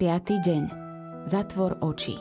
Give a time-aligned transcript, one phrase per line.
[0.00, 0.62] deň.
[1.28, 2.16] Zatvor oči.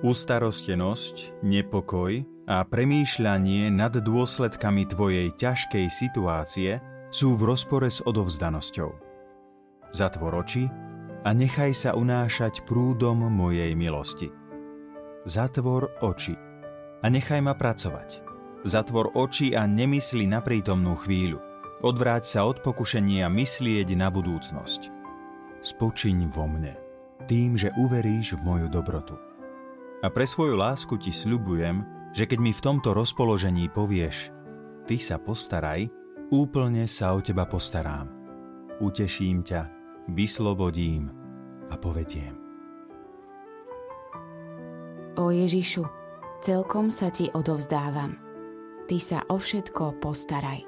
[0.00, 6.80] Ustarostenosť, nepokoj a premýšľanie nad dôsledkami tvojej ťažkej situácie
[7.12, 8.90] sú v rozpore s odovzdanosťou.
[9.92, 10.72] Zatvor oči
[11.28, 14.32] a nechaj sa unášať prúdom mojej milosti.
[15.28, 16.32] Zatvor oči
[17.04, 18.24] a nechaj ma pracovať.
[18.64, 21.44] Zatvor oči a nemysli na prítomnú chvíľu.
[21.84, 24.97] Odvráť sa od pokušenia myslieť na budúcnosť.
[25.68, 26.80] Spočiň vo mne,
[27.28, 29.20] tým, že uveríš v moju dobrotu.
[30.00, 31.84] A pre svoju lásku ti sľubujem,
[32.16, 34.32] že keď mi v tomto rozpoložení povieš,
[34.88, 35.92] ty sa postaraj,
[36.32, 38.08] úplne sa o teba postarám.
[38.80, 39.68] Uteším ťa,
[40.08, 41.12] vyslobodím
[41.68, 42.32] a povediem.
[45.20, 45.84] O Ježišu,
[46.40, 48.16] celkom sa ti odovzdávam.
[48.88, 50.67] Ty sa o všetko postaraj.